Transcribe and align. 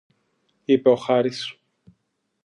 είπε 0.65 0.89
ο 0.89 0.95
Χάρης 0.95 1.59